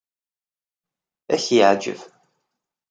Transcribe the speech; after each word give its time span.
Ad 1.33 1.39
k-yeɛjeb. 1.43 1.99